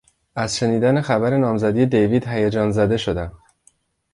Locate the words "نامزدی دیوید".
1.37-2.27